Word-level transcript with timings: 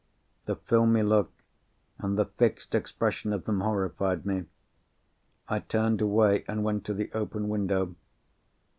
The 0.45 0.55
filmy 0.55 1.03
look 1.03 1.31
and 1.99 2.17
the 2.17 2.25
fixed 2.25 2.73
expression 2.73 3.31
of 3.33 3.43
them 3.43 3.61
horrified 3.61 4.25
me. 4.25 4.45
I 5.47 5.59
turned 5.59 6.01
away, 6.01 6.43
and 6.47 6.63
went 6.63 6.85
to 6.87 6.95
the 6.95 7.13
open 7.13 7.49
window. 7.49 7.95